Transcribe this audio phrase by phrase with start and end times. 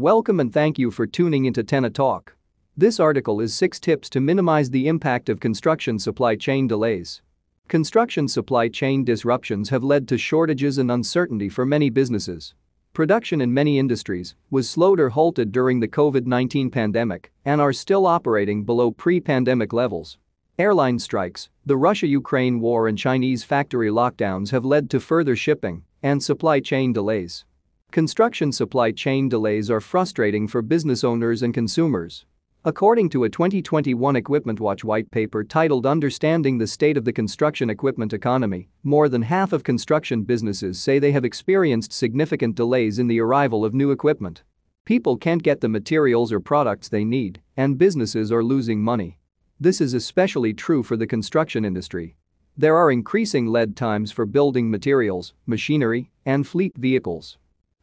[0.00, 2.34] Welcome and thank you for tuning into Tenna Talk.
[2.74, 7.20] This article is 6 tips to minimize the impact of construction supply chain delays.
[7.68, 12.54] Construction supply chain disruptions have led to shortages and uncertainty for many businesses.
[12.94, 17.74] Production in many industries was slowed or halted during the COVID 19 pandemic and are
[17.74, 20.16] still operating below pre pandemic levels.
[20.58, 25.84] Airline strikes, the Russia Ukraine war, and Chinese factory lockdowns have led to further shipping
[26.02, 27.44] and supply chain delays.
[27.90, 32.24] Construction supply chain delays are frustrating for business owners and consumers.
[32.64, 37.68] According to a 2021 Equipment Watch white paper titled Understanding the State of the Construction
[37.68, 43.08] Equipment Economy, more than half of construction businesses say they have experienced significant delays in
[43.08, 44.44] the arrival of new equipment.
[44.84, 49.18] People can't get the materials or products they need, and businesses are losing money.
[49.58, 52.14] This is especially true for the construction industry.
[52.56, 57.36] There are increasing lead times for building materials, machinery, and fleet vehicles.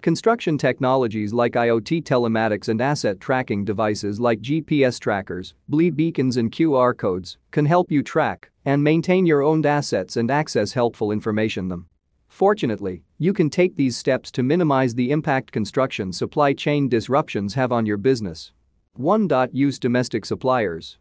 [0.04, 6.52] Construction technologies like IoT telematics and asset tracking devices like GPS trackers, BLE beacons and
[6.52, 11.68] QR codes can help you track and maintain your owned assets and access helpful information
[11.68, 11.88] them.
[12.30, 17.72] Fortunately, you can take these steps to minimize the impact construction supply chain disruptions have
[17.72, 18.52] on your business.
[18.94, 19.28] 1.
[19.52, 21.00] Use domestic suppliers.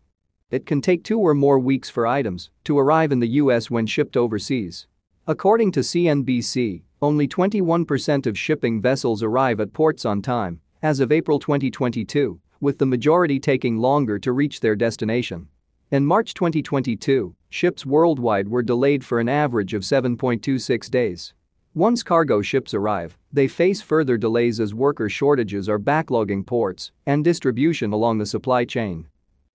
[0.50, 3.86] It can take two or more weeks for items to arrive in the US when
[3.86, 4.86] shipped overseas.
[5.28, 11.10] According to CNBC, only 21% of shipping vessels arrive at ports on time as of
[11.10, 15.48] April 2022, with the majority taking longer to reach their destination.
[15.90, 21.34] In March 2022, ships worldwide were delayed for an average of 7.26 days.
[21.74, 27.24] Once cargo ships arrive, they face further delays as worker shortages are backlogging ports and
[27.24, 29.08] distribution along the supply chain.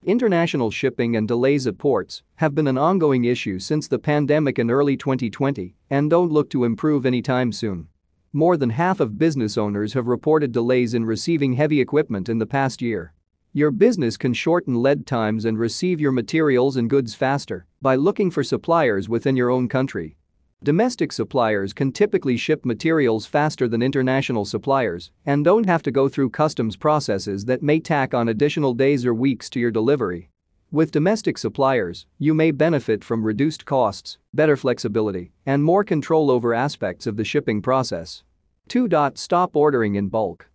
[0.03, 4.71] International shipping and delays at ports have been an ongoing issue since the pandemic in
[4.71, 7.88] early 2020 and don't look to improve anytime soon.
[8.33, 12.47] More than half of business owners have reported delays in receiving heavy equipment in the
[12.47, 13.13] past year.
[13.53, 18.31] Your business can shorten lead times and receive your materials and goods faster by looking
[18.31, 20.18] for suppliers within your own country
[20.63, 26.07] Domestic suppliers can typically ship materials faster than international suppliers and don't have to go
[26.07, 30.29] through customs processes that may tack on additional days or weeks to your delivery.
[30.71, 36.53] With domestic suppliers, you may benefit from reduced costs, better flexibility, and more control over
[36.53, 38.21] aspects of the shipping process.
[38.67, 38.88] 2.
[39.16, 40.47] Stop ordering in bulk.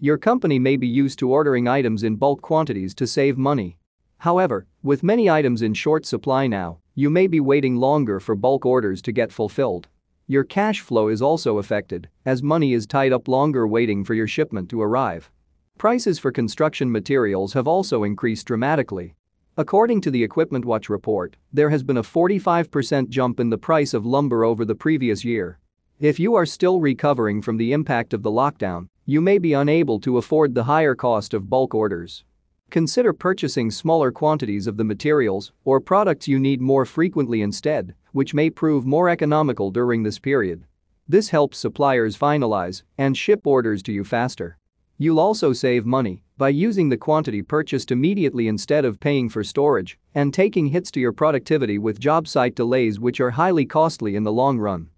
[0.00, 3.78] Your company may be used to ordering items in bulk quantities to save money.
[4.18, 8.64] However, with many items in short supply now, you may be waiting longer for bulk
[8.64, 9.88] orders to get fulfilled.
[10.28, 14.28] Your cash flow is also affected, as money is tied up longer waiting for your
[14.28, 15.28] shipment to arrive.
[15.76, 19.16] Prices for construction materials have also increased dramatically.
[19.56, 23.92] According to the Equipment Watch report, there has been a 45% jump in the price
[23.92, 25.58] of lumber over the previous year.
[25.98, 29.98] If you are still recovering from the impact of the lockdown, you may be unable
[30.00, 32.24] to afford the higher cost of bulk orders.
[32.74, 38.34] Consider purchasing smaller quantities of the materials or products you need more frequently instead, which
[38.34, 40.64] may prove more economical during this period.
[41.08, 44.58] This helps suppliers finalize and ship orders to you faster.
[44.98, 49.96] You'll also save money by using the quantity purchased immediately instead of paying for storage
[50.14, 54.24] and taking hits to your productivity with job site delays, which are highly costly in
[54.24, 54.88] the long run.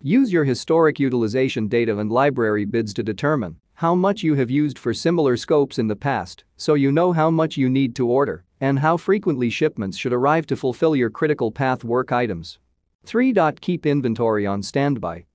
[0.00, 4.78] Use your historic utilization data and library bids to determine how much you have used
[4.78, 8.42] for similar scopes in the past so you know how much you need to order
[8.58, 12.58] and how frequently shipments should arrive to fulfill your critical path work items.
[13.04, 13.34] 3.
[13.60, 15.26] Keep inventory on standby.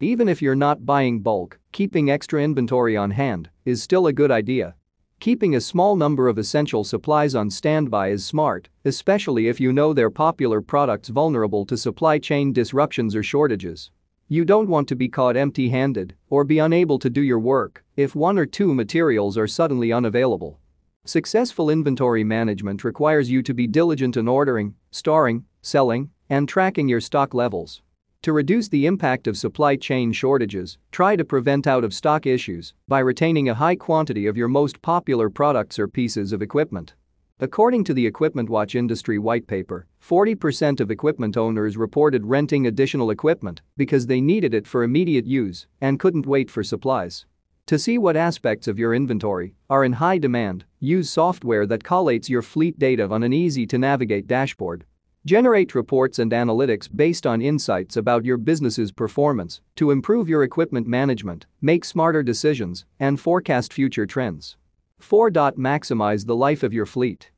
[0.00, 4.32] Even if you're not buying bulk, keeping extra inventory on hand is still a good
[4.32, 4.74] idea.
[5.20, 9.92] Keeping a small number of essential supplies on standby is smart, especially if you know
[9.92, 13.92] they're popular products vulnerable to supply chain disruptions or shortages.
[14.28, 17.84] You don't want to be caught empty handed or be unable to do your work
[17.94, 20.58] if one or two materials are suddenly unavailable.
[21.04, 27.02] Successful inventory management requires you to be diligent in ordering, storing, selling, and tracking your
[27.02, 27.82] stock levels.
[28.22, 32.72] To reduce the impact of supply chain shortages, try to prevent out of stock issues
[32.88, 36.94] by retaining a high quantity of your most popular products or pieces of equipment.
[37.40, 43.10] According to the Equipment Watch Industry White Paper, 40% of equipment owners reported renting additional
[43.10, 47.26] equipment because they needed it for immediate use and couldn't wait for supplies.
[47.66, 52.28] To see what aspects of your inventory are in high demand, use software that collates
[52.28, 54.84] your fleet data on an easy to navigate dashboard.
[55.26, 60.86] Generate reports and analytics based on insights about your business's performance to improve your equipment
[60.86, 64.56] management, make smarter decisions, and forecast future trends.
[65.04, 65.30] 4.
[65.30, 67.30] Maximize the life of your fleet.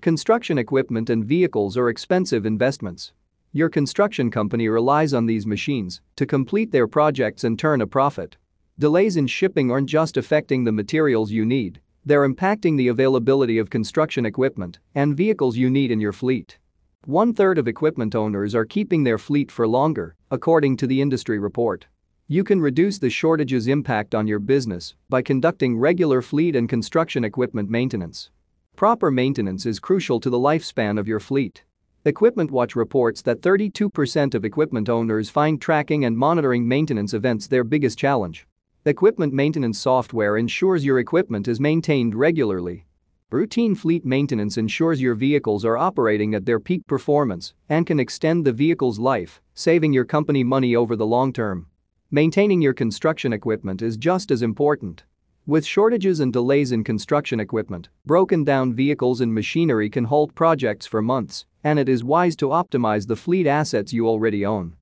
[0.00, 3.12] Construction equipment and vehicles are expensive investments.
[3.52, 8.36] Your construction company relies on these machines to complete their projects and turn a profit.
[8.78, 13.68] Delays in shipping aren't just affecting the materials you need, they're impacting the availability of
[13.68, 16.56] construction equipment and vehicles you need in your fleet.
[17.04, 21.40] One third of equipment owners are keeping their fleet for longer, according to the industry
[21.40, 21.86] report.
[22.30, 27.24] You can reduce the shortage's impact on your business by conducting regular fleet and construction
[27.24, 28.28] equipment maintenance.
[28.76, 31.64] Proper maintenance is crucial to the lifespan of your fleet.
[32.04, 37.64] Equipment Watch reports that 32% of equipment owners find tracking and monitoring maintenance events their
[37.64, 38.46] biggest challenge.
[38.84, 42.84] Equipment maintenance software ensures your equipment is maintained regularly.
[43.30, 48.44] Routine fleet maintenance ensures your vehicles are operating at their peak performance and can extend
[48.44, 51.68] the vehicle's life, saving your company money over the long term.
[52.10, 55.04] Maintaining your construction equipment is just as important.
[55.46, 60.86] With shortages and delays in construction equipment, broken down vehicles and machinery can halt projects
[60.86, 64.74] for months, and it is wise to optimize the fleet assets you already own.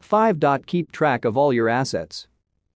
[0.00, 0.40] 5.
[0.66, 2.26] Keep track of all your assets.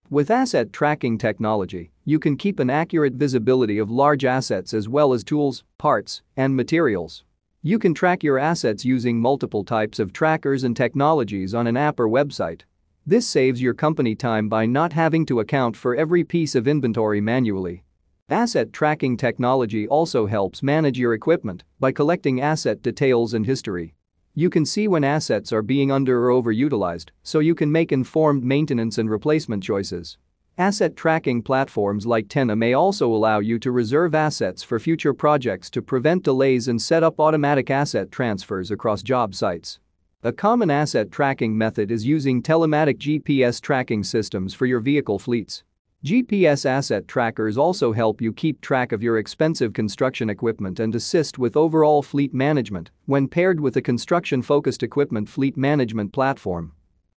[0.09, 5.13] With asset tracking technology, you can keep an accurate visibility of large assets as well
[5.13, 7.25] as tools, parts, and materials.
[7.63, 11.99] You can track your assets using multiple types of trackers and technologies on an app
[11.99, 12.61] or website.
[13.09, 17.23] This saves your company time by not having to account for every piece of inventory
[17.23, 17.83] manually.
[18.29, 23.95] Asset tracking technology also helps manage your equipment by collecting asset details and history.
[24.35, 28.45] You can see when assets are being under or overutilized, so you can make informed
[28.45, 30.19] maintenance and replacement choices.
[30.59, 35.71] Asset tracking platforms like Tenna may also allow you to reserve assets for future projects
[35.71, 39.79] to prevent delays and set up automatic asset transfers across job sites.
[40.25, 45.63] A common asset tracking method is using telematic GPS tracking systems for your vehicle fleets.
[46.05, 51.39] GPS asset trackers also help you keep track of your expensive construction equipment and assist
[51.39, 56.73] with overall fleet management when paired with a construction-focused equipment fleet management platform.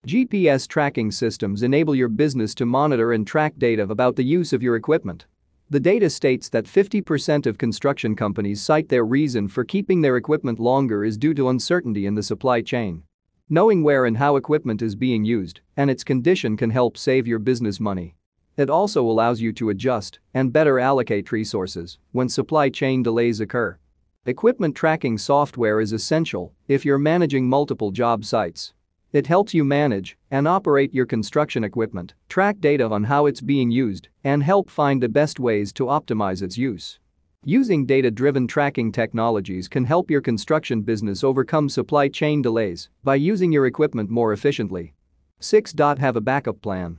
[0.06, 4.62] GPS tracking systems enable your business to monitor and track data about the use of
[4.62, 5.25] your equipment.
[5.73, 10.59] The data states that 50% of construction companies cite their reason for keeping their equipment
[10.59, 13.05] longer is due to uncertainty in the supply chain.
[13.49, 17.39] Knowing where and how equipment is being used and its condition can help save your
[17.39, 18.17] business money.
[18.57, 23.79] It also allows you to adjust and better allocate resources when supply chain delays occur.
[24.27, 28.73] Equipment tracking software is essential if you're managing multiple job sites.
[29.12, 33.69] It helps you manage and operate your construction equipment, track data on how it's being
[33.69, 37.01] used, and help find the best ways to optimize its use.
[37.45, 43.51] Using data-driven tracking technologies can help your construction business overcome supply chain delays by using
[43.51, 44.95] your equipment more efficiently.
[45.41, 45.75] 6.
[45.79, 46.99] Have a backup plan.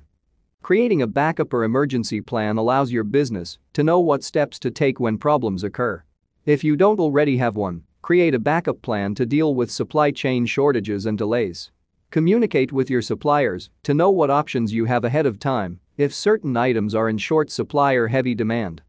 [0.61, 4.99] Creating a backup or emergency plan allows your business to know what steps to take
[4.99, 6.03] when problems occur.
[6.45, 10.45] If you don't already have one, create a backup plan to deal with supply chain
[10.45, 11.71] shortages and delays.
[12.11, 16.57] Communicate with your suppliers to know what options you have ahead of time if certain
[16.57, 18.81] items are in short supply or heavy demand.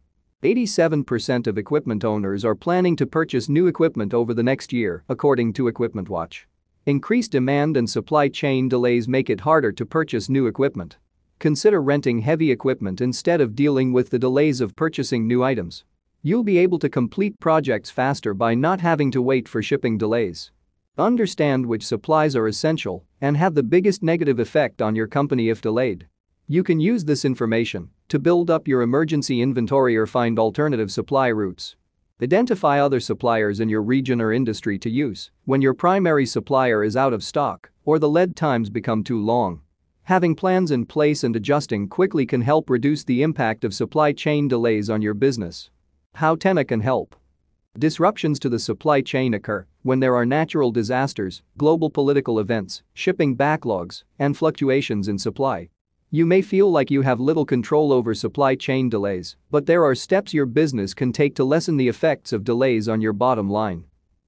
[0.43, 5.53] 87% of equipment owners are planning to purchase new equipment over the next year, according
[5.53, 6.49] to Equipment Watch.
[6.85, 10.97] Increased demand and supply chain delays make it harder to purchase new equipment.
[11.39, 15.85] Consider renting heavy equipment instead of dealing with the delays of purchasing new items.
[16.23, 20.51] You'll be able to complete projects faster by not having to wait for shipping delays.
[20.99, 25.63] Understand which supplies are essential and have the biggest negative effect on your company if
[25.63, 26.07] delayed.
[26.47, 31.29] You can use this information to build up your emergency inventory or find alternative supply
[31.29, 31.77] routes.
[32.23, 36.95] Identify other suppliers in your region or industry to use when your primary supplier is
[36.95, 39.63] out of stock or the lead times become too long.
[40.03, 44.47] Having plans in place and adjusting quickly can help reduce the impact of supply chain
[44.47, 45.71] delays on your business.
[46.17, 47.17] How Tenna can help.
[47.79, 53.35] Disruptions to the supply chain occur when there are natural disasters, global political events, shipping
[53.35, 55.71] backlogs, and fluctuations in supply.
[56.11, 59.95] You may feel like you have little control over supply chain delays, but there are
[59.95, 63.87] steps your business can take to lessen the effects of delays on your bottom line.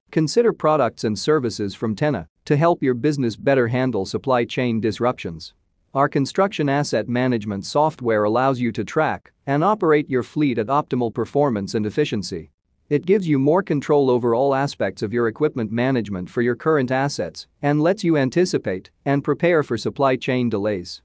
[0.09, 5.53] Consider products and services from Tenna to help your business better handle supply chain disruptions.
[5.93, 11.13] Our construction asset management software allows you to track and operate your fleet at optimal
[11.13, 12.51] performance and efficiency.
[12.87, 16.91] It gives you more control over all aspects of your equipment management for your current
[16.91, 21.01] assets and lets you anticipate and prepare for supply chain delays.